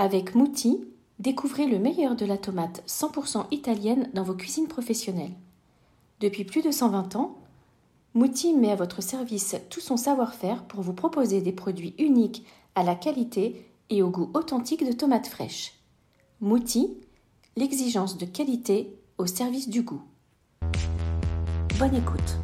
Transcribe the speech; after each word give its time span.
Avec 0.00 0.36
Mouti, 0.36 0.84
découvrez 1.18 1.66
le 1.66 1.80
meilleur 1.80 2.14
de 2.14 2.24
la 2.24 2.38
tomate 2.38 2.84
100% 2.86 3.46
italienne 3.50 4.08
dans 4.14 4.22
vos 4.22 4.34
cuisines 4.34 4.68
professionnelles. 4.68 5.34
Depuis 6.20 6.44
plus 6.44 6.62
de 6.62 6.70
120 6.70 7.16
ans, 7.16 7.36
Mouti 8.14 8.54
met 8.54 8.70
à 8.70 8.76
votre 8.76 9.02
service 9.02 9.56
tout 9.70 9.80
son 9.80 9.96
savoir-faire 9.96 10.62
pour 10.68 10.82
vous 10.82 10.92
proposer 10.92 11.40
des 11.40 11.50
produits 11.50 11.96
uniques 11.98 12.46
à 12.76 12.84
la 12.84 12.94
qualité 12.94 13.66
et 13.90 14.00
au 14.00 14.08
goût 14.08 14.30
authentique 14.34 14.86
de 14.86 14.92
tomates 14.92 15.26
fraîches. 15.26 15.72
Mouti, 16.40 16.96
l'exigence 17.56 18.18
de 18.18 18.24
qualité 18.24 18.96
au 19.18 19.26
service 19.26 19.68
du 19.68 19.82
goût. 19.82 20.02
Bonne 21.76 21.96
écoute. 21.96 22.38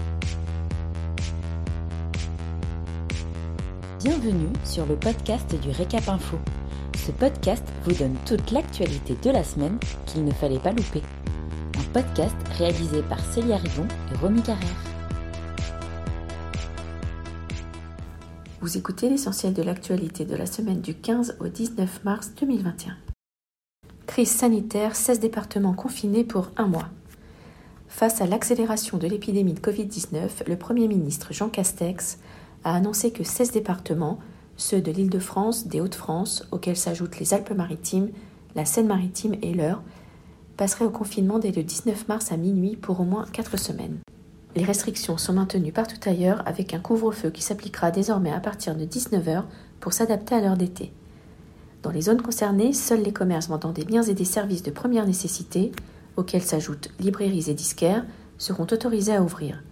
Bienvenue 4.01 4.53
sur 4.65 4.87
le 4.87 4.97
podcast 4.97 5.55
du 5.63 5.71
Récap 5.71 6.09
Info. 6.09 6.37
Ce 7.05 7.13
podcast 7.13 7.63
vous 7.85 7.93
donne 7.93 8.17
toute 8.25 8.51
l'actualité 8.51 9.15
de 9.23 9.31
la 9.31 9.45
semaine 9.45 9.79
qu'il 10.07 10.25
ne 10.25 10.31
fallait 10.31 10.59
pas 10.59 10.73
louper. 10.73 11.03
Un 11.79 11.93
podcast 11.93 12.35
réalisé 12.57 13.03
par 13.03 13.21
Célia 13.21 13.59
Rivon 13.59 13.87
et 14.11 14.17
Romy 14.17 14.41
Carrère. 14.41 14.83
Vous 18.63 18.79
écoutez 18.79 19.11
l'essentiel 19.11 19.53
de 19.53 19.63
l'actualité 19.63 20.25
de 20.25 20.35
la 20.35 20.47
semaine 20.47 20.81
du 20.81 20.95
15 20.95 21.37
au 21.41 21.49
19 21.49 22.05
mars 22.05 22.33
2021. 22.41 22.97
Crise 24.07 24.31
sanitaire, 24.31 24.97
16 24.97 25.21
départements 25.21 25.75
confinés 25.75 26.25
pour 26.25 26.53
un 26.57 26.69
mois. 26.69 26.89
Face 27.87 28.23
à 28.23 28.27
l'accélération 28.27 28.97
de 28.97 29.07
l'épidémie 29.07 29.53
de 29.53 29.61
Covid-19, 29.61 30.49
le 30.49 30.57
Premier 30.57 30.89
ministre 30.89 31.35
Jean 31.35 31.51
Castex 31.51 32.19
a 32.65 32.75
annoncé 32.75 33.11
que 33.11 33.25
16 33.25 33.51
départements, 33.51 34.21
ceux 34.57 34.81
de 34.81 34.93
l'Île-de-France, 34.93 35.67
des 35.67 35.81
Hauts-de-France, 35.81 36.47
auxquels 36.53 36.77
s'ajoutent 36.77 37.19
les 37.19 37.35
Alpes-Maritimes, 37.35 38.11
la 38.55 38.65
Seine-Maritime 38.65 39.35
et 39.43 39.55
l'Eure, 39.55 39.83
passeraient 40.57 40.85
au 40.85 40.91
confinement 40.91 41.39
dès 41.39 41.51
le 41.51 41.63
19 41.63 42.09
mars 42.09 42.31
à 42.31 42.37
minuit 42.37 42.77
pour 42.77 43.01
au 43.01 43.05
moins 43.05 43.27
4 43.33 43.59
semaines. 43.59 43.99
Les 44.57 44.65
restrictions 44.65 45.19
sont 45.19 45.33
maintenues 45.33 45.73
partout 45.73 45.99
ailleurs 46.09 46.43
avec 46.47 46.75
un 46.75 46.79
couvre-feu 46.79 47.31
qui 47.31 47.43
s'appliquera 47.43 47.91
désormais 47.91 48.31
à 48.31 48.39
partir 48.39 48.77
de 48.77 48.85
19h 48.85 49.43
pour 49.81 49.93
s'adapter 49.93 50.37
à 50.37 50.41
l'heure 50.41 50.57
d'été. 50.57 50.93
Dans 51.83 51.91
les 51.91 52.03
zones 52.03 52.23
concernées, 52.23 52.73
seuls 52.73 53.03
les 53.03 53.13
commerces 53.13 53.49
vendant 53.49 53.73
des 53.73 53.85
biens 53.85 54.05
et 54.05 54.15
des 54.15 54.25
services 54.25 54.63
de 54.63 54.71
première 54.71 55.07
nécessité, 55.07 55.73
auxquels 56.17 56.43
s'ajoutent 56.43 56.91
librairies 57.01 57.51
et 57.51 57.55
disquaires, 57.55 58.07
seront 58.39 58.67
autorisés 58.71 59.15
à 59.15 59.23
ouvrir. 59.23 59.63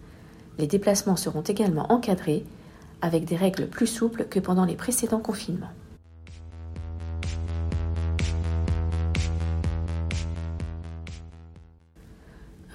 Les 0.58 0.67
déplacements 0.67 1.17
seront 1.17 1.42
également 1.42 1.91
encadrés 1.92 2.44
avec 3.03 3.25
des 3.27 3.36
règles 3.36 3.67
plus 3.67 3.86
souples 3.86 4.25
que 4.31 4.41
pendant 4.41 4.64
les 4.64 4.77
précédents 4.77 5.20
confinements. 5.20 5.72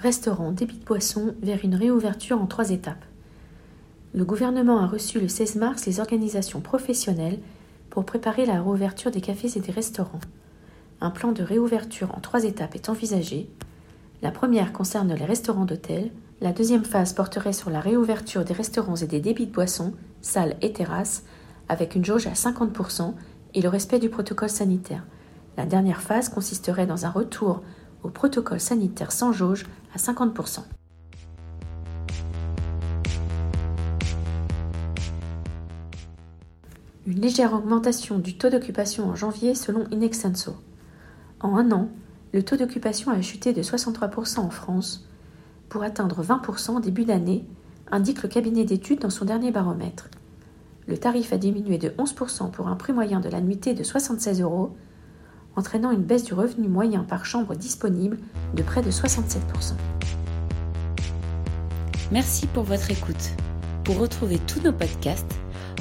Restaurant 0.02 0.52
débit 0.52 0.78
de 0.78 0.86
boissons 0.86 1.34
vers 1.42 1.66
une 1.66 1.74
réouverture 1.74 2.40
en 2.40 2.46
trois 2.46 2.70
étapes. 2.70 3.04
Le 4.14 4.24
gouvernement 4.26 4.80
a 4.80 4.86
reçu 4.86 5.20
le 5.20 5.28
16 5.28 5.56
mars 5.56 5.86
les 5.86 6.00
organisations 6.00 6.62
professionnelles 6.62 7.40
pour 7.90 8.06
préparer 8.06 8.46
la 8.46 8.62
réouverture 8.62 9.12
des 9.12 9.22
cafés 9.22 9.58
et 9.58 9.60
des 9.60 9.72
restaurants. 9.72 10.22
Un 11.02 11.10
plan 11.10 11.32
de 11.32 11.42
réouverture 11.42 12.16
en 12.16 12.20
trois 12.20 12.44
étapes 12.44 12.76
est 12.76 12.90
envisagé. 12.90 13.50
La 14.22 14.32
première 14.32 14.72
concerne 14.72 15.14
les 15.14 15.26
restaurants 15.26 15.66
d'hôtel, 15.66 16.12
la 16.40 16.52
deuxième 16.52 16.86
phase 16.86 17.14
porterait 17.14 17.54
sur 17.54 17.72
la 17.72 17.80
réouverture 17.80 18.46
des 18.46 18.54
restaurants 18.54 18.96
et 18.96 19.08
des 19.08 19.20
débits 19.20 19.48
de 19.48 19.52
boissons, 19.52 19.94
salles 20.22 20.56
et 20.62 20.72
terrasses, 20.72 21.24
avec 21.68 21.96
une 21.96 22.06
jauge 22.06 22.28
à 22.28 22.34
50% 22.34 23.14
et 23.56 23.62
le 23.62 23.70
respect 23.70 23.98
du 23.98 24.10
protocole 24.10 24.50
sanitaire. 24.50 25.04
La 25.58 25.66
dernière 25.66 26.02
phase 26.02 26.30
consisterait 26.30 26.86
dans 26.86 27.08
un 27.08 27.10
retour 27.10 27.64
au 28.04 28.10
protocole 28.10 28.60
sanitaire 28.60 29.12
sans 29.12 29.32
jauge 29.32 29.66
à 29.96 29.98
50%. 29.98 30.60
Une 37.08 37.22
légère 37.22 37.54
augmentation 37.54 38.20
du 38.20 38.38
taux 38.38 38.50
d'occupation 38.50 39.10
en 39.10 39.16
janvier 39.16 39.56
selon 39.56 39.86
Inexenso. 39.90 40.56
En 41.40 41.56
un 41.56 41.72
an, 41.72 41.90
le 42.34 42.44
taux 42.44 42.58
d'occupation 42.58 43.12
a 43.12 43.22
chuté 43.22 43.54
de 43.54 43.64
63% 43.64 44.40
en 44.40 44.50
France, 44.50 45.08
pour 45.70 45.84
atteindre 45.84 46.24
20% 46.24 46.82
début 46.82 47.06
d'année, 47.06 47.46
indique 47.92 48.24
le 48.24 48.30
cabinet 48.30 48.66
d'études 48.66 49.00
dans 49.00 49.10
son 49.10 49.26
dernier 49.26 49.52
baromètre. 49.52 50.10
Le 50.88 50.98
tarif 50.98 51.34
a 51.34 51.38
diminué 51.38 51.78
de 51.78 51.90
11% 51.90 52.52
pour 52.52 52.68
un 52.68 52.76
prix 52.76 52.94
moyen 52.94 53.20
de 53.20 53.30
la 53.30 53.42
nuitée 53.42 53.74
de 53.74 53.84
76 53.84 54.42
euros, 54.42 54.76
entraînant 55.56 55.92
une 55.92 56.04
baisse 56.04 56.24
du 56.24 56.34
revenu 56.34 56.68
moyen 56.68 57.04
par 57.04 57.26
chambre 57.26 57.56
disponible 57.56 58.18
de 58.56 58.64
près 58.64 58.82
de 58.82 58.92
67%. 58.92 59.74
Merci 62.12 62.48
pour 62.48 62.64
votre 62.64 62.90
écoute. 62.90 63.32
Pour 63.84 64.00
retrouver 64.00 64.40
tous 64.48 64.62
nos 64.62 64.72
podcasts, 64.72 65.36